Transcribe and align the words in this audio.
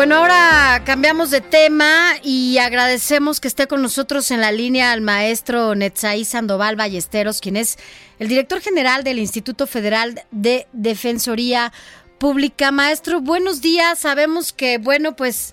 Bueno, 0.00 0.16
ahora 0.16 0.82
cambiamos 0.86 1.30
de 1.30 1.42
tema 1.42 2.14
y 2.22 2.56
agradecemos 2.56 3.38
que 3.38 3.48
esté 3.48 3.66
con 3.66 3.82
nosotros 3.82 4.30
en 4.30 4.40
la 4.40 4.50
línea 4.50 4.92
al 4.92 5.02
maestro 5.02 5.74
Netzaí 5.74 6.24
Sandoval 6.24 6.74
Ballesteros, 6.74 7.42
quien 7.42 7.58
es 7.58 7.76
el 8.18 8.28
director 8.28 8.62
general 8.62 9.04
del 9.04 9.18
Instituto 9.18 9.66
Federal 9.66 10.22
de 10.30 10.66
Defensoría 10.72 11.70
Pública. 12.16 12.72
Maestro, 12.72 13.20
buenos 13.20 13.60
días. 13.60 13.98
Sabemos 13.98 14.54
que, 14.54 14.78
bueno, 14.78 15.16
pues 15.16 15.52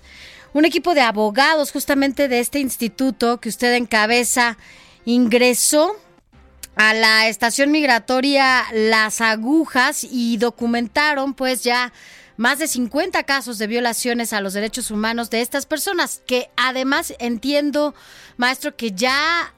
un 0.54 0.64
equipo 0.64 0.94
de 0.94 1.02
abogados 1.02 1.70
justamente 1.70 2.26
de 2.26 2.40
este 2.40 2.58
instituto 2.58 3.40
que 3.40 3.50
usted 3.50 3.74
encabeza 3.74 4.56
ingresó 5.04 5.94
a 6.74 6.94
la 6.94 7.28
estación 7.28 7.70
migratoria 7.70 8.64
Las 8.72 9.20
Agujas 9.20 10.06
y 10.10 10.38
documentaron 10.38 11.34
pues 11.34 11.64
ya 11.64 11.92
más 12.38 12.60
de 12.60 12.68
50 12.68 13.24
casos 13.24 13.58
de 13.58 13.66
violaciones 13.66 14.32
a 14.32 14.40
los 14.40 14.54
derechos 14.54 14.90
humanos 14.90 15.28
de 15.28 15.42
estas 15.42 15.66
personas, 15.66 16.22
que 16.24 16.48
además 16.56 17.12
entiendo, 17.18 17.94
maestro, 18.38 18.76
que 18.76 18.92
ya 18.92 19.52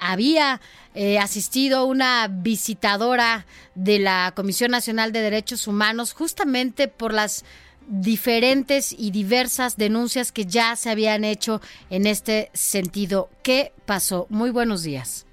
había 0.00 0.60
eh, 0.94 1.18
asistido 1.18 1.86
una 1.86 2.28
visitadora 2.28 3.46
de 3.74 4.00
la 4.00 4.32
Comisión 4.34 4.72
Nacional 4.72 5.12
de 5.12 5.20
Derechos 5.20 5.68
Humanos 5.68 6.12
justamente 6.12 6.88
por 6.88 7.14
las 7.14 7.44
diferentes 7.86 8.92
y 8.92 9.12
diversas 9.12 9.76
denuncias 9.76 10.32
que 10.32 10.46
ya 10.46 10.74
se 10.74 10.90
habían 10.90 11.22
hecho 11.22 11.60
en 11.90 12.06
este 12.06 12.50
sentido. 12.54 13.28
¿Qué 13.44 13.72
pasó? 13.84 14.26
Muy 14.30 14.50
buenos 14.50 14.82
días. 14.82 15.26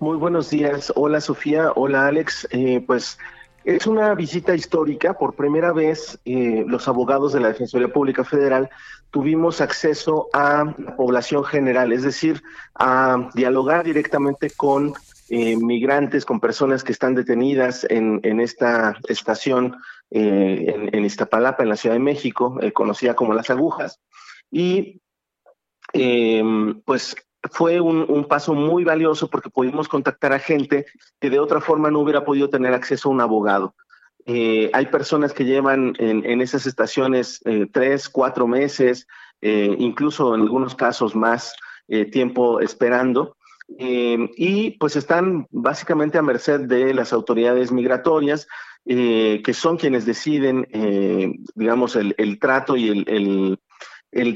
Muy 0.00 0.18
buenos 0.18 0.50
días. 0.50 0.92
Hola 0.94 1.22
Sofía, 1.22 1.72
hola 1.74 2.08
Alex. 2.08 2.46
Eh, 2.50 2.84
pues 2.86 3.16
es 3.66 3.84
una 3.88 4.14
visita 4.14 4.54
histórica. 4.54 5.18
Por 5.18 5.34
primera 5.34 5.72
vez, 5.72 6.20
eh, 6.24 6.64
los 6.68 6.86
abogados 6.86 7.32
de 7.32 7.40
la 7.40 7.48
Defensoría 7.48 7.92
Pública 7.92 8.24
Federal 8.24 8.70
tuvimos 9.10 9.60
acceso 9.60 10.28
a 10.32 10.72
la 10.78 10.94
población 10.94 11.42
general, 11.42 11.92
es 11.92 12.04
decir, 12.04 12.42
a 12.76 13.28
dialogar 13.34 13.84
directamente 13.84 14.50
con 14.50 14.94
eh, 15.30 15.56
migrantes, 15.56 16.24
con 16.24 16.38
personas 16.38 16.84
que 16.84 16.92
están 16.92 17.16
detenidas 17.16 17.84
en, 17.90 18.20
esta 18.40 18.96
estación 19.08 19.76
eh, 20.12 20.88
en, 20.92 21.04
Iztapalapa, 21.04 21.64
en 21.64 21.68
la 21.68 21.76
Ciudad 21.76 21.96
de 21.96 22.00
México, 22.00 22.60
conocida 22.72 23.14
como 23.14 23.34
Las 23.34 23.50
Agujas. 23.50 24.00
Y 24.48 25.00
pues 26.84 27.16
fue 27.50 27.80
un, 27.80 28.24
paso 28.24 28.54
muy 28.54 28.84
valioso 28.84 29.28
porque 29.28 29.50
pudimos 29.50 29.88
contactar 29.88 30.32
a 30.32 30.38
gente 30.38 30.86
que 31.20 31.30
de 31.30 31.38
otra 31.38 31.60
forma 31.60 31.90
no 31.90 32.00
hubiera 32.00 32.24
podido 32.24 32.50
tener 32.50 32.74
acceso 32.74 33.08
a 33.08 33.12
un 33.12 33.20
abogado. 33.20 33.74
Eh, 34.24 34.70
hay 34.72 34.86
personas 34.86 35.32
que 35.32 35.44
llevan 35.44 35.94
en, 35.98 36.40
esas 36.40 36.66
estaciones 36.66 37.40
eh, 37.44 37.66
tres, 37.72 38.08
cuatro 38.08 38.48
meses, 38.48 39.06
eh, 39.40 39.74
incluso 39.78 40.34
en 40.34 40.42
algunos 40.42 40.74
casos 40.74 41.14
más 41.14 41.54
tiempo 42.10 42.60
esperando. 42.60 43.36
y 43.78 44.72
pues 44.78 44.96
están 44.96 45.46
básicamente 45.50 46.18
a 46.18 46.22
merced 46.22 46.60
de 46.60 46.92
las 46.94 47.12
autoridades 47.12 47.70
migratorias, 47.70 48.48
que 48.84 49.52
son 49.54 49.76
quienes 49.76 50.04
deciden, 50.04 50.66
digamos, 51.54 51.94
el, 51.94 52.38
trato 52.40 52.76
y 52.76 52.88
el, 52.88 53.04
el 53.08 53.58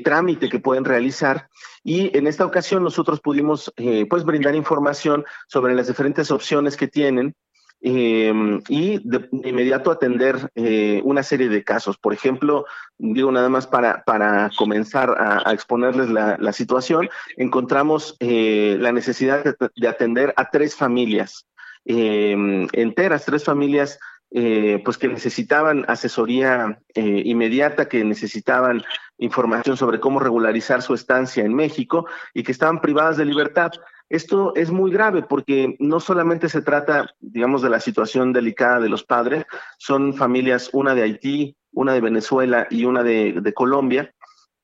trámite 0.03 0.49
que 0.49 0.59
pueden 0.59 0.85
realizar. 0.85 1.49
Y 1.83 2.17
en 2.17 2.27
esta 2.27 2.45
ocasión 2.45 2.83
nosotros 2.83 3.21
pudimos 3.21 3.73
eh, 3.77 4.07
pues 4.09 4.25
brindar 4.25 4.55
información 4.55 5.25
sobre 5.49 5.75
las 5.75 5.89
diferentes 5.89 6.31
opciones 6.31 6.77
que 6.77 6.89
tienen 6.89 7.35
eh, 7.83 8.61
y 8.69 8.99
de, 9.09 9.29
inmediato 9.33 9.91
atender 9.91 10.51
eh, 10.55 11.01
una 11.05 11.23
serie 11.23 11.49
de 11.49 11.65
casos. 11.65 11.97
Por 11.97 12.13
ejemplo, 12.13 12.67
digo 12.99 13.33
nada 13.33 13.49
más 13.49 13.67
para, 13.67 14.03
para 14.05 14.51
comenzar 14.59 15.15
a, 15.19 15.53
exponerles 15.53 16.11
la, 16.11 16.53
situación, 16.53 17.09
encontramos 17.37 18.17
la 18.21 18.93
necesidad 18.93 19.45
de, 19.75 19.89
atender 19.89 20.35
a 20.37 20.51
tres 20.51 20.77
familias 20.77 21.47
enteras, 21.87 23.25
tres 23.25 23.45
familias 23.45 23.99
eh, 24.33 24.81
pues 24.85 24.97
que 24.97 25.09
necesitaban 25.09 25.85
asesoría 25.89 26.81
eh, 26.95 27.23
inmediata, 27.25 27.89
que 27.89 28.05
necesitaban 28.05 28.85
información 29.19 29.77
sobre 29.77 29.99
cómo 29.99 30.21
regularizar 30.21 30.83
su 30.83 30.95
estancia 30.95 31.45
en 31.45 31.53
México 31.53 32.07
y 32.33 32.45
que 32.45 32.53
estaban 32.53 32.81
privadas 32.81 33.17
de 33.17 33.25
libertad. 33.25 33.73
Esto 34.09 34.55
es 34.55 34.71
muy 34.71 34.93
grave 34.93 35.23
porque 35.23 35.75
no 35.81 35.99
solamente 35.99 36.49
se 36.49 36.63
trata, 36.63 37.13
digamos, 37.19 37.61
de 37.61 37.71
la 37.71 37.81
situación 37.81 38.33
delicada 38.33 38.79
de 38.79 38.89
los 38.89 39.03
padres, 39.03 39.47
son 39.79 40.15
familias, 40.15 40.71
una 40.73 40.95
de 40.95 41.03
Haití, 41.03 41.57
una 41.73 41.93
de 41.95 42.01
Venezuela 42.01 42.69
y 42.71 42.85
una 42.85 43.03
de, 43.03 43.53
Colombia, 43.53 44.15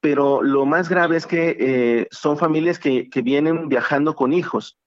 pero 0.00 0.42
lo 0.44 0.64
más 0.64 0.88
grave 0.88 1.16
es 1.16 1.26
que 1.26 1.56
eh, 1.58 2.08
son 2.12 2.38
familias 2.38 2.78
que, 2.78 3.10
que, 3.10 3.20
vienen 3.20 3.68
viajando 3.68 4.14
con 4.14 4.32
hijos. 4.32 4.78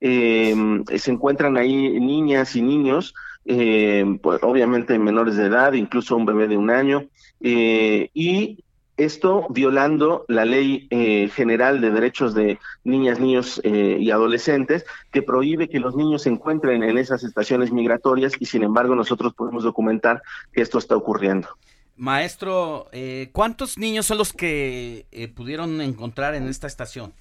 se 0.00 1.10
encuentran 1.10 1.56
ahí 1.56 1.98
niñas 1.98 2.54
y 2.54 2.62
niños 2.62 3.14
eh, 3.44 4.04
pues 4.22 4.40
obviamente 4.42 4.98
menores 4.98 5.36
de 5.36 5.46
edad, 5.46 5.72
incluso 5.72 6.16
un 6.16 6.26
bebé 6.26 6.48
de 6.48 6.56
un 6.56 6.70
año, 6.70 7.06
eh, 7.40 8.10
y 8.12 8.62
esto 8.98 9.46
violando 9.48 10.26
la 10.28 10.44
ley 10.44 10.86
eh, 10.90 11.28
general 11.28 11.80
de 11.80 11.90
derechos 11.90 12.34
de 12.34 12.58
niñas, 12.84 13.20
niños 13.20 13.60
y 13.64 14.10
adolescentes, 14.10 14.84
que 15.12 15.22
prohíbe 15.22 15.68
que 15.68 15.78
los 15.78 15.94
niños 15.94 16.22
se 16.22 16.30
encuentren 16.30 16.82
en 16.82 16.98
esas 16.98 17.22
estaciones 17.22 17.70
migratorias 17.70 18.32
y 18.40 18.44
sin 18.44 18.64
embargo 18.64 18.96
nosotros 18.96 19.32
podemos 19.34 19.62
documentar 19.62 20.20
que 20.52 20.62
esto 20.62 20.78
está 20.78 20.96
ocurriendo. 20.96 21.48
Maestro, 21.96 22.88
¿cuántos 23.32 23.78
niños 23.78 24.04
son 24.04 24.18
los 24.18 24.32
que 24.32 25.06
pudieron 25.36 25.80
encontrar 25.80 26.34
en 26.34 26.48
esta 26.48 26.66
estación? 26.66 27.14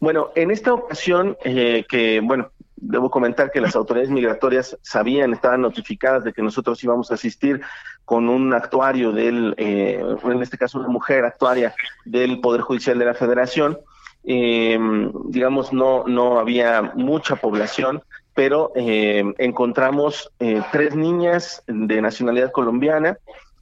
Bueno, 0.00 0.32
en 0.34 0.50
esta 0.50 0.74
ocasión, 0.74 1.34
que 1.42 2.20
bueno, 2.22 2.50
debo 2.76 3.10
comentar 3.10 3.50
que 3.50 3.60
las 3.60 3.74
autoridades 3.76 4.10
migratorias 4.10 4.76
sabían, 4.82 5.32
estaban 5.32 5.62
notificadas 5.62 6.24
de 6.24 6.32
que 6.32 6.42
nosotros 6.42 6.82
íbamos 6.84 7.10
a 7.10 7.14
asistir 7.14 7.60
con 8.04 8.28
un 8.28 8.54
actuario 8.54 9.12
del, 9.12 9.54
eh, 9.56 10.00
en 10.24 10.42
este 10.42 10.58
caso 10.58 10.78
una 10.78 10.88
mujer 10.88 11.24
actuaria 11.24 11.74
del 12.04 12.40
Poder 12.40 12.60
Judicial 12.60 12.98
de 12.98 13.04
la 13.04 13.14
Federación. 13.14 13.78
Eh, 14.24 14.78
digamos, 15.24 15.72
no, 15.72 16.04
no 16.06 16.38
había 16.38 16.82
mucha 16.94 17.36
población, 17.36 18.02
pero 18.34 18.72
eh, 18.76 19.24
encontramos 19.38 20.30
tres 20.72 20.94
niñas 20.94 21.62
de 21.66 22.02
nacionalidad 22.02 22.52
colombiana, 22.52 23.18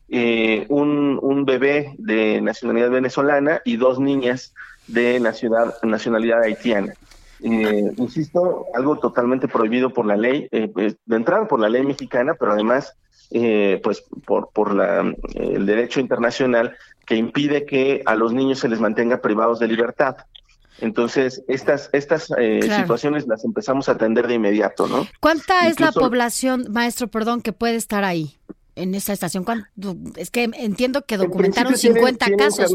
un, 0.08 1.18
un 1.22 1.44
bebé 1.44 1.94
de 1.98 2.40
nacionalidad 2.40 2.90
venezolana 2.90 3.62
y 3.64 3.76
dos 3.76 3.98
niñas 3.98 4.54
de 4.86 5.20
nacionalidad 5.20 6.42
haitiana. 6.42 6.94
Eh, 7.42 7.92
insisto, 7.96 8.66
algo 8.74 8.98
totalmente 8.98 9.48
prohibido 9.48 9.90
por 9.90 10.06
la 10.06 10.16
ley, 10.16 10.48
eh, 10.50 10.68
pues, 10.68 10.96
de 11.04 11.16
entrada 11.16 11.46
por 11.46 11.60
la 11.60 11.68
ley 11.68 11.82
mexicana, 11.82 12.34
pero 12.38 12.52
además, 12.52 12.94
eh, 13.30 13.80
pues 13.82 14.04
por, 14.24 14.50
por 14.52 14.74
la, 14.74 15.12
el 15.34 15.66
derecho 15.66 16.00
internacional 16.00 16.76
que 17.06 17.16
impide 17.16 17.66
que 17.66 18.02
a 18.06 18.14
los 18.14 18.32
niños 18.32 18.60
se 18.60 18.68
les 18.68 18.80
mantenga 18.80 19.20
privados 19.20 19.58
de 19.58 19.68
libertad. 19.68 20.16
Entonces, 20.80 21.42
estas, 21.46 21.88
estas 21.92 22.32
situaciones 22.76 23.26
las 23.28 23.44
empezamos 23.44 23.88
a 23.88 23.92
atender 23.92 24.26
de 24.26 24.34
inmediato, 24.34 24.88
¿no? 24.88 25.06
¿Cuánta 25.20 25.68
es 25.68 25.78
la 25.78 25.92
población, 25.92 26.66
maestro, 26.70 27.06
perdón, 27.06 27.42
que 27.42 27.52
puede 27.52 27.76
estar 27.76 28.02
ahí 28.02 28.38
en 28.74 28.94
esta 28.94 29.12
estación? 29.12 29.44
Es 30.16 30.30
que 30.30 30.50
entiendo 30.54 31.02
que 31.02 31.16
documentaron 31.16 31.76
50 31.76 32.26
casos. 32.36 32.74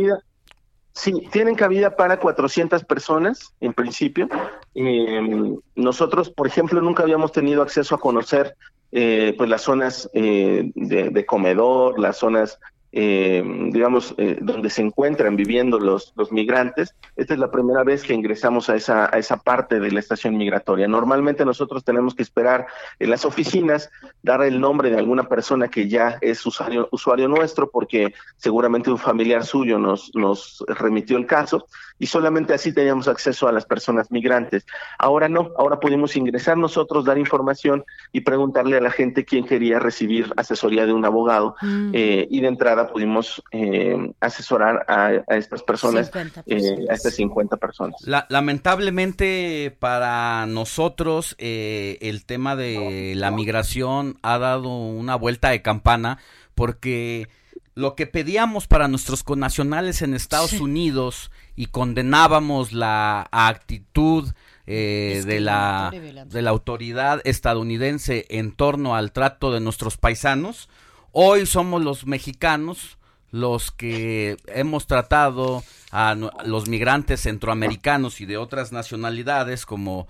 Sí, 0.93 1.27
tienen 1.31 1.55
cabida 1.55 1.95
para 1.95 2.19
400 2.19 2.83
personas 2.83 3.53
en 3.61 3.73
principio. 3.73 4.27
Em, 4.75 5.57
nosotros, 5.75 6.29
por 6.29 6.47
ejemplo, 6.47 6.81
nunca 6.81 7.03
habíamos 7.03 7.31
tenido 7.31 7.61
acceso 7.61 7.95
a 7.95 7.99
conocer 7.99 8.55
eh, 8.91 9.35
pues 9.37 9.49
las 9.49 9.61
zonas 9.61 10.09
eh, 10.13 10.71
de, 10.73 11.25
comedor, 11.25 11.99
las 11.99 12.17
zonas 12.17 12.59
eh, 12.91 13.43
digamos, 13.71 14.15
eh, 14.17 14.37
donde 14.41 14.69
se 14.69 14.81
encuentran 14.81 15.35
viviendo 15.35 15.79
los, 15.79 16.13
los 16.15 16.31
migrantes. 16.31 16.95
Esta 17.15 17.33
es 17.33 17.39
la 17.39 17.51
primera 17.51 17.83
vez 17.83 18.03
que 18.03 18.13
ingresamos 18.13 18.69
a 18.69 18.75
esa, 18.75 19.05
a 19.13 19.17
esa 19.19 19.37
parte 19.37 19.79
de 19.79 19.91
la 19.91 19.99
estación 19.99 20.37
migratoria. 20.37 20.87
Normalmente 20.87 21.45
nosotros 21.45 21.83
tenemos 21.83 22.15
que 22.15 22.23
esperar 22.23 22.67
en 22.97 23.09
las 23.09 23.25
oficinas, 23.25 23.89
dar 24.23 24.41
el 24.41 24.59
nombre 24.59 24.89
de 24.89 24.97
alguna 24.97 25.27
persona 25.27 25.67
que 25.67 25.87
ya 25.87 26.17
es 26.21 26.43
usuario, 26.45 26.89
usuario 26.91 27.27
nuestro, 27.27 27.69
porque 27.69 28.13
seguramente 28.37 28.89
un 28.89 28.97
familiar 28.97 29.45
suyo 29.45 29.77
nos, 29.77 30.11
nos 30.15 30.63
remitió 30.67 31.17
el 31.17 31.27
caso, 31.27 31.67
y 31.99 32.07
solamente 32.07 32.53
así 32.53 32.73
teníamos 32.73 33.07
acceso 33.07 33.47
a 33.47 33.51
las 33.51 33.65
personas 33.65 34.09
migrantes. 34.09 34.65
Ahora 34.97 35.27
no, 35.27 35.51
ahora 35.57 35.79
pudimos 35.79 36.15
ingresar 36.15 36.57
nosotros, 36.57 37.05
dar 37.05 37.17
información 37.17 37.83
y 38.11 38.21
preguntarle 38.21 38.77
a 38.77 38.81
la 38.81 38.89
gente 38.89 39.25
quién 39.25 39.45
quería 39.45 39.79
recibir 39.79 40.31
asesoría 40.37 40.85
de 40.85 40.93
un 40.93 41.05
abogado, 41.05 41.55
mm. 41.61 41.91
eh, 41.93 42.27
y 42.29 42.41
de 42.41 42.47
entrada 42.47 42.78
pudimos 42.87 43.43
eh, 43.51 44.13
asesorar 44.19 44.85
a, 44.87 45.35
estas 45.35 45.63
personas, 45.63 46.11
eh, 46.45 46.85
a 46.89 46.93
estas 46.93 47.15
50 47.15 47.57
personas. 47.57 48.01
lamentablemente 48.29 49.75
para 49.79 50.45
nosotros 50.45 51.35
eh, 51.37 51.97
el 52.01 52.25
tema 52.25 52.55
de 52.55 53.13
la 53.15 53.31
migración 53.31 54.17
ha 54.21 54.37
dado 54.37 54.69
una 54.69 55.15
vuelta 55.15 55.49
de 55.49 55.61
campana 55.61 56.19
porque 56.55 57.27
lo 57.75 57.95
que 57.95 58.07
pedíamos 58.07 58.67
para 58.67 58.87
nuestros 58.87 59.23
connacionales 59.23 60.01
en 60.01 60.13
Estados 60.13 60.53
Unidos 60.53 61.31
y 61.55 61.67
condenábamos 61.67 62.73
la 62.73 63.27
actitud 63.31 64.33
de, 64.65 65.39
la, 65.39 65.91
de 66.25 66.41
la 66.41 66.49
autoridad 66.49 67.21
estadounidense 67.23 68.25
en 68.29 68.51
torno 68.51 68.95
al 68.95 69.11
trato 69.11 69.51
de 69.51 69.61
nuestros 69.61 69.97
paisanos, 69.97 70.69
Hoy 71.11 71.45
somos 71.45 71.83
los 71.83 72.05
mexicanos 72.05 72.97
los 73.31 73.71
que 73.71 74.37
hemos 74.47 74.87
tratado 74.87 75.63
a 75.91 76.15
los 76.45 76.67
migrantes 76.67 77.21
centroamericanos 77.21 78.21
y 78.21 78.25
de 78.25 78.37
otras 78.37 78.71
nacionalidades 78.71 79.65
como 79.65 80.07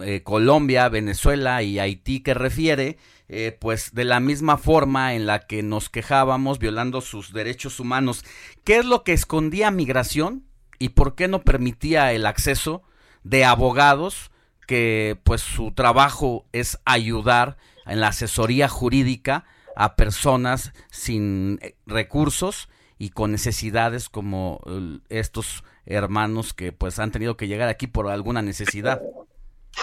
eh, 0.00 0.22
Colombia, 0.22 0.88
Venezuela 0.88 1.62
y 1.62 1.78
Haití 1.78 2.20
que 2.20 2.32
refiere, 2.32 2.96
eh, 3.28 3.56
pues 3.60 3.94
de 3.94 4.04
la 4.04 4.20
misma 4.20 4.56
forma 4.56 5.14
en 5.14 5.26
la 5.26 5.40
que 5.40 5.62
nos 5.62 5.90
quejábamos 5.90 6.58
violando 6.58 7.02
sus 7.02 7.32
derechos 7.32 7.78
humanos. 7.78 8.24
¿Qué 8.64 8.78
es 8.78 8.86
lo 8.86 9.04
que 9.04 9.12
escondía 9.12 9.70
migración 9.70 10.44
y 10.78 10.90
por 10.90 11.14
qué 11.14 11.28
no 11.28 11.42
permitía 11.42 12.12
el 12.12 12.26
acceso 12.26 12.82
de 13.22 13.44
abogados 13.44 14.30
que 14.66 15.18
pues 15.24 15.42
su 15.42 15.72
trabajo 15.72 16.46
es 16.52 16.78
ayudar 16.84 17.58
en 17.84 18.00
la 18.00 18.08
asesoría 18.08 18.68
jurídica 18.68 19.44
a 19.76 19.96
personas 19.96 20.72
sin 20.90 21.58
eh, 21.62 21.74
recursos 21.86 22.68
y 22.98 23.10
con 23.10 23.32
necesidades 23.32 24.08
como 24.08 24.60
estos 25.08 25.64
hermanos 25.86 26.54
que 26.54 26.70
pues 26.70 26.98
han 27.00 27.10
tenido 27.10 27.36
que 27.36 27.48
llegar 27.48 27.68
aquí 27.68 27.88
por 27.88 28.08
alguna 28.08 28.42
necesidad. 28.42 29.02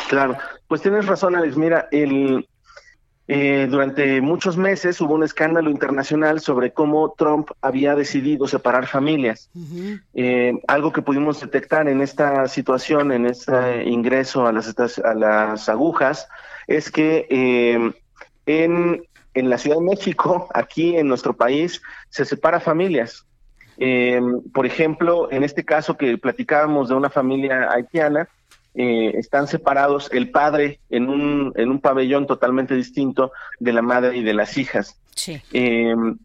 Claro, 0.08 0.38
pues 0.68 0.82
tienes 0.82 1.06
razón, 1.06 1.36
Alex. 1.36 1.58
Mira, 1.58 1.90
el, 1.92 2.48
eh, 3.28 3.68
durante 3.70 4.22
muchos 4.22 4.56
meses 4.56 5.02
hubo 5.02 5.16
un 5.16 5.24
escándalo 5.24 5.70
internacional 5.70 6.40
sobre 6.40 6.72
cómo 6.72 7.14
Trump 7.18 7.50
había 7.62 7.94
decidido 7.96 8.48
separar 8.48 8.88
familias. 8.88 9.50
Eh, 10.14 10.54
algo 10.68 10.94
que 10.94 11.02
pudimos 11.02 11.42
detectar 11.42 11.90
en 11.90 12.02
esta 12.02 12.48
situación, 12.48 13.12
en 13.12 13.26
este 13.26 13.84
ingreso 13.84 14.48
a 14.48 14.54
las, 14.54 14.74
a 15.00 15.14
las 15.14 15.68
agujas, 15.68 16.30
es 16.68 16.90
que 16.90 17.94
en 18.46 19.04
en 19.34 19.50
la 19.50 19.58
Ciudad 19.58 19.78
de 19.78 19.84
México, 19.84 20.48
aquí 20.54 20.96
en 20.96 21.08
nuestro 21.08 21.36
país, 21.36 21.82
se 22.10 22.26
separa 22.26 22.60
familias. 22.60 23.26
Em, 23.78 24.42
por 24.52 24.66
ejemplo, 24.66 25.32
en 25.32 25.44
este 25.44 25.64
caso 25.64 25.96
que 25.96 26.18
platicábamos 26.18 26.90
de 26.90 26.96
una 26.96 27.10
familia 27.10 27.70
haitiana, 27.72 28.28
eh, 28.76 29.18
están 29.18 29.48
separados 29.48 30.10
el 30.12 30.32
padre 30.32 30.80
en 30.90 31.10
un, 31.10 31.54
en 31.56 31.70
un 31.70 31.80
pabellón 31.80 32.28
totalmente 32.28 32.76
distinto 32.76 33.32
de 33.60 33.74
la 33.74 33.82
madre 33.82 34.18
y 34.18 34.24
de 34.24 34.34
las 34.34 34.58
hijas. 34.58 35.00
Sí. 35.16 35.42
Em, 35.54 36.18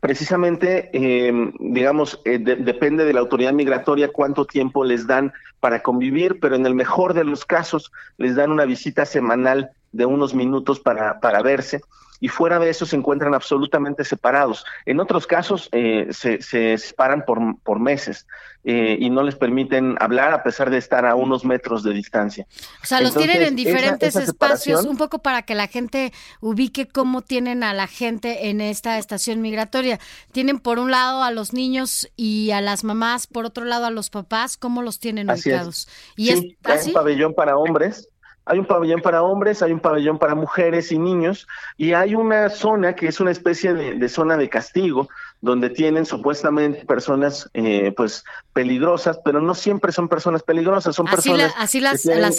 precisamente, 0.00 0.90
em, 0.92 1.52
digamos, 1.58 2.20
eh, 2.24 2.38
depende 2.38 3.04
de 3.04 3.12
la 3.12 3.20
autoridad 3.20 3.52
migratoria 3.52 4.08
cuánto 4.08 4.44
tiempo 4.44 4.84
les 4.84 5.06
dan 5.06 5.32
para 5.60 5.82
convivir, 5.82 6.40
pero 6.40 6.56
en 6.56 6.66
el 6.66 6.74
mejor 6.74 7.14
de 7.14 7.24
los 7.24 7.44
casos 7.44 7.92
les 8.16 8.36
dan 8.36 8.50
una 8.50 8.64
visita 8.64 9.04
semanal 9.04 9.70
de 9.92 10.06
unos 10.06 10.34
minutos 10.34 10.80
para, 10.80 11.20
para 11.20 11.42
verse 11.42 11.80
y 12.20 12.28
fuera 12.28 12.58
de 12.58 12.68
eso 12.68 12.84
se 12.84 12.96
encuentran 12.96 13.34
absolutamente 13.34 14.04
separados. 14.04 14.64
En 14.84 15.00
otros 15.00 15.26
casos 15.26 15.68
eh, 15.72 16.08
se, 16.10 16.42
se, 16.42 16.76
separan 16.76 17.24
por, 17.24 17.38
por 17.62 17.80
meses 17.80 18.26
eh, 18.62 18.98
y 19.00 19.08
no 19.08 19.22
les 19.22 19.36
permiten 19.36 19.96
hablar 20.00 20.34
a 20.34 20.42
pesar 20.42 20.68
de 20.68 20.76
estar 20.76 21.06
a 21.06 21.14
unos 21.14 21.46
metros 21.46 21.82
de 21.82 21.94
distancia. 21.94 22.46
O 22.82 22.86
sea, 22.86 23.00
los 23.00 23.16
tienen 23.16 23.42
en 23.42 23.56
diferentes 23.56 24.14
espacios, 24.16 24.84
un 24.84 24.98
poco 24.98 25.20
para 25.20 25.42
que 25.42 25.54
la 25.54 25.66
gente 25.66 26.12
ubique 26.40 26.86
cómo 26.86 27.22
tienen 27.22 27.64
a 27.64 27.72
la 27.72 27.86
gente 27.86 28.50
en 28.50 28.60
esta 28.60 28.98
estación 28.98 29.40
migratoria. 29.40 29.98
Tienen 30.30 30.60
por 30.60 30.78
un 30.78 30.90
lado 30.90 31.22
a 31.22 31.30
los 31.30 31.54
niños 31.54 32.10
y 32.16 32.50
a 32.50 32.60
las 32.60 32.84
mamás, 32.84 33.26
por 33.26 33.46
otro 33.46 33.64
lado 33.64 33.86
a 33.86 33.90
los 33.90 34.10
papás, 34.10 34.58
¿cómo 34.58 34.82
los 34.82 35.00
tienen 35.00 35.30
ubicados? 35.30 35.88
Y 36.16 36.28
es, 36.28 36.44
hay 36.64 36.86
un 36.88 36.92
pabellón 36.92 37.32
para 37.32 37.56
hombres 37.56 38.09
hay 38.50 38.58
un 38.58 38.66
pabellón 38.66 39.00
para 39.00 39.22
hombres, 39.22 39.62
hay 39.62 39.70
un 39.70 39.78
pabellón 39.78 40.18
para 40.18 40.34
mujeres 40.34 40.90
y 40.90 40.98
niños, 40.98 41.46
y 41.76 41.92
hay 41.92 42.16
una 42.16 42.48
zona 42.48 42.96
que 42.96 43.06
es 43.06 43.20
una 43.20 43.30
especie 43.30 43.74
de, 43.74 44.08
zona 44.08 44.36
de 44.36 44.48
castigo, 44.48 45.08
donde 45.40 45.70
tienen 45.70 46.06
supuestamente 46.06 46.84
personas 46.84 47.48
eh, 47.54 47.92
pues 47.96 48.24
peligrosas, 48.52 49.18
pero 49.24 49.40
no 49.40 49.54
siempre 49.54 49.92
son 49.92 50.08
personas 50.08 50.42
peligrosas, 50.42 50.94
son 50.94 51.06
personas 51.06 51.54
así 51.56 51.80
las 51.80 52.04
las, 52.04 52.38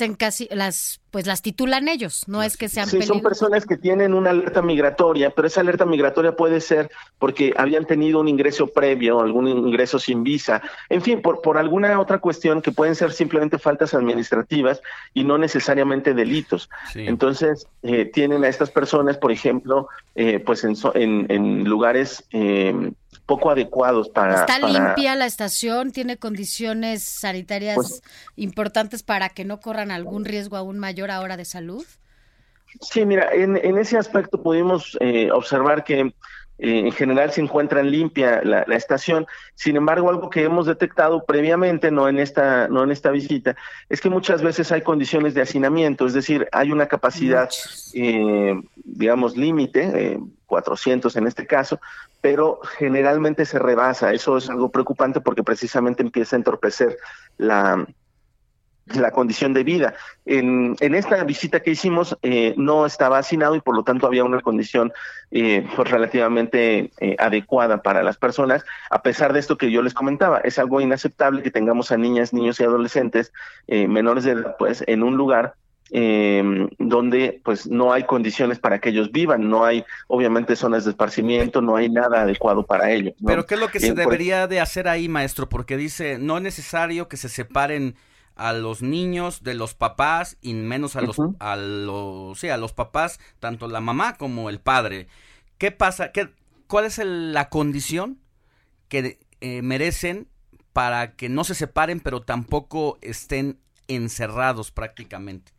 las 0.52 1.02
pues 1.10 1.28
las 1.28 1.42
titulan 1.42 1.90
ellos, 1.90 2.24
no 2.28 2.42
es 2.42 2.56
que 2.56 2.70
sean 2.70 2.88
Sí, 2.88 3.02
son 3.02 3.22
personas 3.22 3.66
que 3.66 3.76
tienen 3.76 4.14
una 4.14 4.30
alerta 4.30 4.62
migratoria, 4.62 5.32
pero 5.32 5.48
esa 5.48 5.62
alerta 5.62 5.86
migratoria 5.86 6.36
puede 6.36 6.62
ser 6.62 6.90
porque 7.20 7.54
habían 7.58 7.86
tenido 7.86 8.20
un 8.20 8.28
ingreso 8.28 8.68
previo, 8.68 9.20
algún 9.20 9.48
ingreso 9.48 10.00
sin 10.00 10.24
visa, 10.24 10.62
en 10.90 11.02
fin, 11.02 11.22
por 11.22 11.42
por 11.42 11.58
alguna 11.58 12.00
otra 12.00 12.20
cuestión 12.20 12.62
que 12.62 12.72
pueden 12.72 12.96
ser 12.96 13.12
simplemente 13.12 13.58
faltas 13.58 13.94
administrativas 13.94 14.82
y 15.14 15.24
no 15.24 15.38
necesariamente 15.38 16.14
delitos. 16.14 16.70
Entonces, 16.96 17.68
eh, 17.84 18.06
tienen 18.06 18.44
a 18.44 18.48
estas 18.48 18.70
personas, 18.70 19.18
por 19.18 19.32
ejemplo, 19.32 19.88
eh, 20.16 20.40
pues 20.40 20.64
en, 20.64 20.76
en, 21.30 21.64
lugares 21.64 22.24
eh, 22.32 22.91
poco 23.32 23.50
adecuados 23.50 24.10
para... 24.10 24.42
¿Está 24.42 24.60
limpia 24.60 25.16
la 25.16 25.26
estación? 25.26 25.92
¿Tiene 25.92 26.18
condiciones 26.18 27.04
sanitarias 27.04 27.76
pues 27.76 28.04
importantes 28.36 29.04
para 29.04 29.30
que 29.30 29.46
no 29.46 29.62
corran 29.62 29.90
algún 29.90 30.26
riesgo 30.26 30.58
aún 30.58 30.80
mayor 30.80 31.12
ahora 31.12 31.38
de 31.38 31.46
salud? 31.46 31.86
Sí, 32.82 33.06
mira, 33.06 33.30
en, 33.34 33.58
en 33.58 33.78
ese 33.78 33.98
aspecto 33.98 34.42
pudimos 34.42 34.98
eh, 35.00 35.32
observar 35.32 35.86
que 35.86 36.14
en 36.64 36.92
general 36.92 37.32
se 37.32 37.42
encuentra 37.42 37.82
limpia 37.82 38.42
la, 38.44 38.62
estación. 38.76 39.26
Sin 39.56 39.76
embargo, 39.76 40.10
algo 40.10 40.30
que 40.30 40.44
hemos 40.44 40.68
detectado 40.68 41.26
previamente, 41.26 41.90
no 41.90 42.08
en 42.08 42.20
esta, 42.20 42.68
no 42.68 42.84
en 42.84 42.92
esta 42.92 43.10
visita, 43.10 43.56
es 43.90 44.00
que 44.00 44.12
muchas 44.12 44.44
veces 44.44 44.72
hay 44.72 44.84
condiciones 44.84 45.34
de 45.34 45.42
hacinamiento, 45.42 46.06
es 46.06 46.14
decir, 46.14 46.48
hay 46.52 46.72
una 46.72 46.88
capacidad, 46.88 47.50
eh, 47.96 48.62
digamos, 48.76 49.36
límite, 49.36 50.14
eh, 50.14 50.20
400 50.46 51.16
en 51.16 51.26
este 51.26 51.48
caso, 51.48 51.80
pero 52.22 52.60
generalmente 52.78 53.46
se 53.46 53.58
rebasa. 53.58 54.14
Eso 54.14 54.38
es 54.38 54.48
algo 54.50 54.70
preocupante 54.70 55.20
porque 55.20 55.44
precisamente 55.44 56.04
empieza 56.04 56.36
a 56.36 56.40
entorpecer 56.40 56.98
la, 57.38 57.88
la 58.86 59.12
condición 59.12 59.54
de 59.54 59.64
vida. 59.64 59.94
En, 60.26 60.76
en 60.80 60.96
esta 60.96 61.24
visita 61.24 61.62
que 61.62 61.72
hicimos 61.72 62.18
eh, 62.22 62.54
no 62.58 62.86
estaba 62.86 63.18
hacinado 63.18 63.56
y 63.56 63.62
por 63.62 63.76
lo 63.76 63.84
tanto 63.84 64.08
había 64.08 64.24
una 64.24 64.42
condición 64.42 64.92
eh, 65.32 65.66
pues 65.76 65.90
relativamente 65.90 66.92
eh, 67.00 67.16
adecuada 67.20 67.82
para 67.82 68.04
las 68.04 68.18
personas, 68.18 68.66
a 68.90 69.02
pesar 69.02 69.34
de 69.34 69.40
esto 69.40 69.58
que 69.58 69.72
yo 69.72 69.82
les 69.82 69.94
comentaba. 69.94 70.40
Es 70.40 70.60
algo 70.60 70.82
inaceptable 70.82 71.42
que 71.44 71.52
tengamos 71.52 71.92
a 71.92 71.98
niñas, 71.98 72.34
niños 72.34 72.60
y 72.60 72.64
adolescentes 72.64 73.32
menores 73.68 74.26
de 74.26 74.32
edad 74.32 74.56
pues, 74.58 74.84
en 74.88 75.04
un 75.04 75.16
lugar 75.16 75.56
eh, 75.94 76.42
donde 76.80 77.42
pues 77.44 77.68
no 77.68 77.92
hay 77.92 78.04
condiciones 78.04 78.60
para 78.60 78.80
que 78.80 78.90
ellos 78.90 79.12
vivan, 79.12 79.50
no 79.50 79.66
hay 79.66 79.84
obviamente 80.08 80.56
zonas 80.56 80.86
de 80.86 80.92
esparcimiento, 80.92 81.62
no 81.62 81.76
hay 81.76 81.90
nada 81.90 82.22
adecuado 82.22 82.66
para 82.66 82.92
ellos. 82.92 83.14
Pero 83.26 83.46
¿qué 83.46 83.56
es 83.56 83.60
lo 83.60 83.68
que 83.68 83.82
se 83.82 83.88
pues 83.94 83.98
debería 83.98 84.48
de 84.48 84.62
hacer 84.62 84.88
ahí, 84.88 85.10
maestro? 85.10 85.50
Porque 85.50 85.76
dice, 85.76 86.18
no 86.18 86.38
es 86.38 86.44
necesario 86.44 87.10
que 87.10 87.18
se 87.18 87.28
separen 87.28 87.96
a 88.42 88.54
los 88.54 88.82
niños 88.82 89.44
de 89.44 89.54
los 89.54 89.76
papás 89.76 90.38
y 90.42 90.56
menos 90.56 90.96
a 90.96 91.02
los, 91.02 91.18
a 91.40 91.56
los, 91.56 92.40
sí, 92.40 92.50
a 92.50 92.58
los 92.58 92.74
papás, 92.74 93.20
tanto 93.40 93.68
la 93.68 93.82
mamá 93.82 94.16
como 94.18 94.50
el 94.50 94.60
padre. 94.60 95.08
¿Qué 95.60 95.70
pasa? 95.70 96.12
¿Qué, 96.12 96.30
¿Cuál 96.66 96.86
es 96.86 97.00
la 97.04 97.50
condición 97.50 98.20
que 98.88 99.20
eh, 99.42 99.62
merecen 99.62 100.28
para 100.74 101.16
que 101.16 101.30
no 101.30 101.44
se 101.44 101.54
separen, 101.54 102.00
pero 102.00 102.24
tampoco 102.24 102.98
estén 103.02 103.60
encerrados 103.88 104.72
prácticamente? 104.72 105.52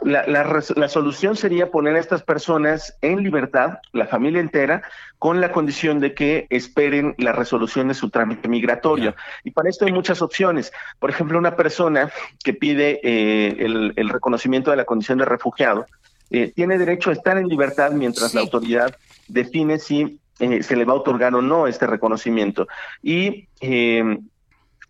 La, 0.00 0.26
la, 0.26 0.88
solución 0.88 1.36
sería 1.36 1.70
poner 1.70 1.96
a 1.96 1.98
estas 1.98 2.22
personas 2.22 2.96
en 3.02 3.22
libertad, 3.22 3.78
la 3.92 4.06
familia 4.06 4.40
entera, 4.40 4.82
con 5.18 5.40
la 5.40 5.52
condición 5.52 6.00
de 6.00 6.14
que 6.14 6.46
esperen 6.50 7.14
la 7.18 7.32
resolución 7.32 7.88
de 7.88 7.94
su 7.94 8.08
trámite 8.08 8.48
migratorio. 8.48 9.14
Y 9.44 9.50
para 9.50 9.68
esto 9.68 9.84
hay 9.84 9.92
muchas 9.92 10.22
opciones. 10.22 10.72
Por 10.98 11.10
ejemplo, 11.10 11.38
una 11.38 11.56
persona 11.56 12.10
que 12.42 12.54
pide 12.54 13.00
eh, 13.02 13.56
el, 13.58 14.08
reconocimiento 14.08 14.70
de 14.70 14.78
la 14.78 14.84
condición 14.84 15.18
de 15.18 15.26
refugiado 15.26 15.86
eh, 16.30 16.52
tiene 16.54 16.78
derecho 16.78 17.10
a 17.10 17.14
estar 17.14 17.36
en 17.36 17.48
libertad 17.48 17.90
mientras 17.90 18.34
la 18.34 18.40
autoridad 18.40 18.96
define 19.26 19.78
si 19.78 20.18
eh, 20.38 20.62
se 20.62 20.76
le 20.76 20.84
va 20.84 20.92
a 20.92 20.96
otorgar 20.96 21.34
o 21.34 21.42
no 21.42 21.66
este 21.66 21.86
reconocimiento. 21.86 22.68
Y 23.02 23.48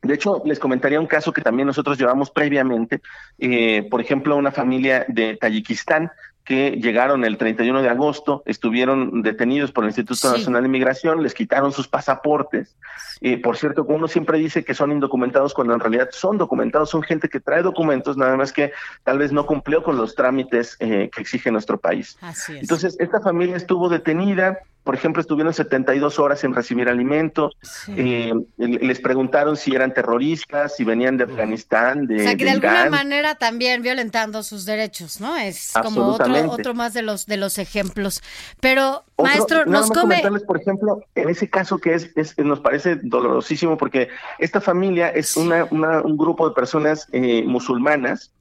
de 0.03 0.15
hecho, 0.15 0.43
les 0.45 0.59
comentaría 0.59 1.01
un 1.01 1.07
caso 1.07 1.33
que 1.33 1.43
también 1.43 1.67
nosotros 1.67 1.99
llevamos 1.99 2.31
previamente, 2.31 3.01
eh, 3.39 3.87
por 3.91 4.01
ejemplo, 4.01 4.37
una 4.37 4.53
familia 4.53 5.05
de 5.09 5.37
Tayikistán 5.37 6.13
que 6.49 6.71
llegaron 6.81 7.27
el 7.27 7.37
31 7.37 7.83
de 7.83 7.91
agosto, 7.91 8.43
estuvieron 8.47 9.21
detenidos 9.21 9.71
por 9.71 9.85
el 9.85 9.89
Instituto 9.89 10.33
Nacional 10.33 10.63
de 10.63 10.71
Migración, 10.71 11.23
les 11.23 11.35
quitaron 11.35 11.73
sus 11.73 11.89
pasaportes. 11.89 12.75
Eh, 13.21 13.37
por 13.37 13.59
cierto, 13.59 13.85
uno 13.87 14.09
siempre 14.09 14.39
dice 14.39 14.65
que 14.65 14.73
son 14.73 14.91
indocumentados 14.91 15.53
cuando 15.53 15.75
en 15.75 15.81
realidad 15.81 16.09
son 16.11 16.39
documentados, 16.39 16.89
son 16.89 17.03
gente 17.03 17.29
que 17.29 17.39
trae 17.39 17.61
documentos, 17.61 18.17
nada 18.17 18.35
más 18.39 18.55
que 18.55 18.73
tal 19.05 19.19
vez 19.19 19.31
no 19.31 19.45
cumplió 19.45 19.83
con 19.83 19.99
los 19.99 20.15
trámites 20.15 20.79
eh, 20.81 21.11
que 21.15 21.21
exige 21.21 21.51
nuestro 21.51 21.79
país. 21.79 22.17
Entonces, 22.49 22.97
esta 22.99 23.21
familia 23.21 23.57
estuvo 23.57 23.91
detenida, 23.91 24.61
por 24.89 24.95
ejemplo, 24.95 25.21
estuvieron 25.21 25.53
72 25.53 26.19
horas 26.19 26.45
en 26.45 26.55
recibir 26.55 26.89
alimento, 26.89 27.51
eh, 27.89 28.33
les 28.57 29.01
preguntaron 29.01 29.55
si 29.55 29.75
eran 29.75 29.93
terroristas, 29.93 30.77
si 30.77 30.83
venían 30.83 31.19
de 31.19 31.25
Afganistán, 31.25 32.07
de... 32.07 32.17
O 32.17 32.19
sea, 32.21 32.35
que 32.35 32.45
de 32.45 32.53
alguna 32.53 32.89
manera 32.89 33.35
también 33.35 33.83
violentando 33.83 34.43
sus 34.43 34.65
derechos, 34.65 35.21
¿no? 35.21 35.37
Es 35.37 35.75
como 35.83 36.07
otro, 36.07 36.33
otro 36.51 36.73
más 36.73 36.95
de 36.95 37.03
los, 37.03 37.27
de 37.27 37.37
los 37.37 37.59
ejemplos. 37.59 38.23
Pero, 38.61 39.05
maestro, 39.23 39.67
nos 39.67 39.91
come... 39.91 40.23
por 40.47 40.59
ejemplo, 40.59 41.03
en 41.15 41.29
ese 41.29 41.51
caso 41.51 41.77
que 41.77 41.93
es, 41.93 42.39
nos 42.39 42.61
parece 42.61 42.97
dolorosísimo, 42.97 43.77
porque 43.77 44.09
esta 44.39 44.63
familia 44.63 45.11
es 45.11 45.37
una, 45.37 45.65
un 45.65 46.17
grupo 46.17 46.49
de 46.49 46.55
personas 46.55 47.09
eh, 47.13 47.43
musulmanas, 47.43 48.33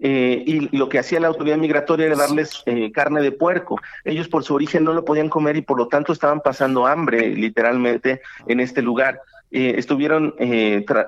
eh, 0.00 0.42
y 0.46 0.76
lo 0.76 0.88
que 0.88 0.98
hacía 0.98 1.18
la 1.18 1.28
autoridad 1.28 1.56
migratoria 1.56 2.06
era 2.06 2.16
darles 2.16 2.62
eh, 2.66 2.92
carne 2.92 3.20
de 3.20 3.32
puerco. 3.32 3.80
Ellos 4.04 4.28
por 4.28 4.44
su 4.44 4.54
origen 4.54 4.84
no 4.84 4.92
lo 4.92 5.04
podían 5.04 5.28
comer 5.28 5.56
y 5.56 5.62
por 5.62 5.76
lo 5.76 5.88
tanto 5.88 6.12
estaban 6.12 6.40
pasando 6.40 6.86
hambre 6.86 7.34
literalmente 7.34 8.20
en 8.46 8.60
este 8.60 8.82
lugar. 8.82 9.20
Eh, 9.50 9.74
estuvieron, 9.78 10.34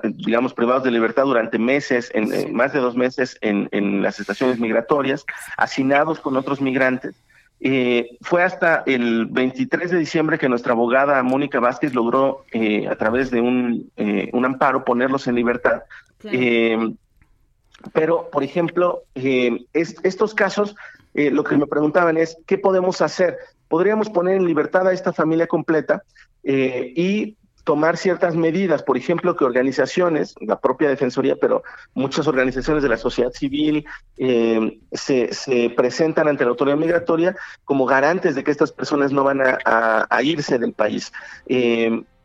digamos, 0.03 0.55
privados 0.55 0.83
de 0.83 0.89
libertad 0.89 1.23
durante 1.25 1.59
meses, 1.59 2.11
en, 2.15 2.53
más 2.53 2.73
de 2.73 2.79
dos 2.79 2.95
meses 2.95 3.37
en, 3.41 3.69
en, 3.71 4.01
las 4.01 4.19
estaciones 4.19 4.59
migratorias, 4.59 5.25
hacinados 5.57 6.19
con 6.19 6.35
otros 6.35 6.59
migrantes. 6.59 7.13
fue 8.21 8.41
hasta 8.41 8.81
el 8.87 9.27
23 9.27 9.91
de 9.91 9.99
diciembre 9.99 10.39
que 10.39 10.49
nuestra 10.49 10.73
abogada 10.73 11.21
Mónica 11.21 11.59
Vázquez 11.59 11.93
logró, 11.93 12.43
a 12.89 12.95
través 12.95 13.29
de 13.29 13.41
un, 13.41 13.91
un 14.33 14.45
amparo, 14.45 14.83
ponerlos 14.83 15.27
en 15.27 15.35
libertad. 15.35 15.83
Pero, 17.93 18.29
por 18.29 18.43
ejemplo, 18.43 19.03
eh, 19.15 19.65
estos 19.73 20.33
casos, 20.33 20.75
eh, 21.13 21.31
lo 21.31 21.43
que 21.43 21.57
me 21.57 21.67
preguntaban 21.67 22.17
es, 22.17 22.37
¿qué 22.45 22.57
podemos 22.57 23.01
hacer? 23.01 23.37
Podríamos 23.67 24.09
poner 24.09 24.35
en 24.35 24.45
libertad 24.45 24.87
a 24.87 24.93
esta 24.93 25.13
familia 25.13 25.47
completa 25.47 26.03
eh, 26.43 26.93
y 26.95 27.37
tomar 27.63 27.95
ciertas 27.95 28.35
medidas, 28.35 28.81
por 28.81 28.97
ejemplo, 28.97 29.35
que 29.35 29.45
organizaciones, 29.45 30.33
la 30.41 30.59
propia 30.59 30.89
Defensoría, 30.89 31.35
pero 31.35 31.61
muchas 31.93 32.27
organizaciones 32.27 32.81
de 32.81 32.89
la 32.89 32.97
sociedad 32.97 33.31
civil 33.31 33.85
se, 34.91 35.31
se, 35.31 35.69
presentan 35.69 36.27
ante 36.27 36.43
la 36.43 36.49
autoridad 36.49 36.77
migratoria 36.77 37.35
como 37.63 37.85
garantes 37.85 38.33
de 38.33 38.43
que 38.43 38.49
estas 38.49 38.71
personas 38.71 39.11
no 39.11 39.23
van 39.23 39.41
a, 39.43 40.21
irse 40.23 40.57
del 40.57 40.73
país. 40.73 41.13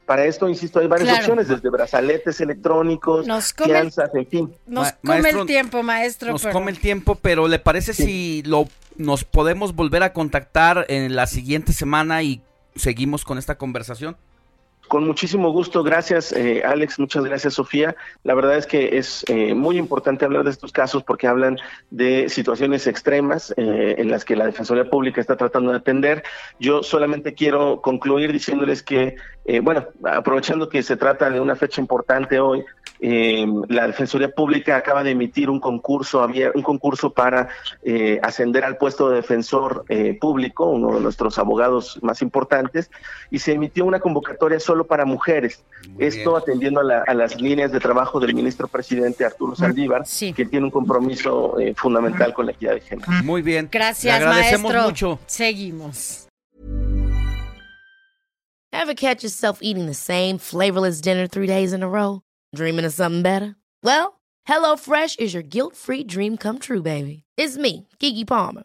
Para 0.07 0.25
esto, 0.25 0.49
insisto, 0.49 0.79
hay 0.79 0.87
varias 0.87 1.19
opciones, 1.19 1.49
desde 1.49 1.69
brazaletes 1.69 2.41
electrónicos, 2.41 3.27
fianzas, 3.57 4.15
en 4.15 4.27
fin. 4.27 4.55
Nos 4.65 4.93
come 5.05 5.31
el 5.31 5.47
tiempo, 5.47 5.83
maestro. 5.83 6.31
Nos 6.31 6.47
come 6.47 6.71
el 6.71 6.79
tiempo, 6.79 7.17
pero 7.17 7.49
¿le 7.49 7.59
parece 7.59 7.93
si 7.93 8.43
lo 8.47 8.69
nos 8.97 9.25
podemos 9.25 9.75
volver 9.75 10.05
a 10.05 10.13
contactar 10.13 10.87
en 10.89 11.17
la 11.17 11.27
siguiente 11.27 11.73
semana 11.73 12.23
y 12.23 12.41
seguimos 12.77 13.25
con 13.25 13.37
esta 13.37 13.59
conversación? 13.59 14.17
Con 14.89 15.05
muchísimo 15.05 15.51
gusto, 15.51 15.83
gracias 15.83 16.33
eh, 16.33 16.63
Alex, 16.65 16.99
muchas 16.99 17.25
gracias 17.25 17.55
Sofía. 17.55 17.97
La 18.23 18.35
verdad 18.35 18.57
es 18.57 18.67
que 18.67 18.99
es 18.99 19.25
eh, 19.29 19.53
muy 19.55 19.79
importante 19.79 20.25
hablar 20.25 20.45
de 20.45 20.51
estos 20.51 20.71
casos 20.71 21.03
porque 21.03 21.27
hablan 21.27 21.59
de 21.91 22.29
situaciones 22.29 22.87
extremas 22.87 23.53
eh, 23.57 23.97
en 23.99 24.11
las 24.11 24.25
que 24.25 24.37
la 24.37 24.47
Defensoría 24.47 24.89
Pública 24.89 25.21
está 25.21 25.37
tratando 25.37 25.73
de 25.73 25.79
atender. 25.79 26.23
Yo 26.61 26.83
solamente 26.83 27.35
quiero 27.35 27.81
concluir 27.81 28.33
diciéndoles 28.33 28.83
que, 28.83 29.17
bueno, 29.63 29.87
aprovechando 30.05 30.69
que 30.69 30.83
se 30.83 30.97
trata 30.97 31.31
de 31.31 31.41
una 31.41 31.57
fecha 31.57 31.81
importante 31.81 32.39
hoy, 32.39 32.65
eh, 33.01 33.47
la 33.69 33.87
Defensoría 33.87 34.31
Pública 34.31 34.77
acaba 34.77 35.03
de 35.03 35.11
emitir 35.11 35.51
un 35.51 35.61
concurso, 35.61 36.27
un 36.55 36.63
concurso 36.63 37.11
para 37.11 37.49
eh, 37.83 38.19
ascender 38.23 38.65
al 38.65 38.79
puesto 38.79 39.11
de 39.11 39.17
defensor 39.17 39.85
eh, 39.89 40.17
público, 40.19 40.67
uno 40.67 40.95
de 40.95 41.01
nuestros 41.01 41.39
abogados 41.39 41.99
más 42.03 42.23
importantes, 42.23 42.91
y 43.31 43.39
se 43.39 43.53
emitió 43.53 43.85
una 43.85 44.01
convocatoria 44.01 44.61
solo 44.61 44.76
para 44.85 45.05
mujeres. 45.05 45.63
Esto 45.99 46.37
atendiendo 46.37 46.81
a, 46.81 47.15
las 47.15 47.41
líneas 47.41 47.73
de 47.73 47.81
trabajo 47.81 48.19
del 48.19 48.35
ministro 48.35 48.67
presidente 48.69 49.25
Arturo 49.25 49.55
Saldívar, 49.55 50.05
que 50.35 50.45
tiene 50.45 50.67
un 50.67 50.71
compromiso 50.71 51.59
eh, 51.61 51.75
fundamental 51.75 52.35
con 52.35 52.47
la 52.47 52.53
equidad 52.53 52.75
de 52.75 52.81
género. 52.81 53.11
Muy 53.25 53.43
bien. 53.43 53.69
Gracias, 53.71 54.15
agradecemos 54.15 54.73
maestro. 54.73 54.89
mucho. 54.89 55.19
Seguimos. 55.27 56.27
Ever 58.73 58.95
catch 58.95 59.23
yourself 59.23 59.61
eating 59.63 59.87
the 59.87 59.95
same 59.95 60.39
flavorless 60.39 61.01
dinner 61.01 61.27
three 61.27 61.47
days 61.47 61.73
in 61.73 61.83
a 61.83 61.89
row? 61.89 62.21
Dreaming 62.55 62.85
of 62.85 62.93
something 62.93 63.23
better? 63.23 63.57
Well, 63.83 64.21
HelloFresh 64.47 65.19
is 65.19 65.33
your 65.33 65.43
guilt-free 65.43 66.05
dream 66.05 66.37
come 66.37 66.59
true, 66.59 66.83
baby. 66.83 67.25
It's 67.37 67.57
me, 67.57 67.89
Kiki 67.99 68.25
Palmer. 68.25 68.65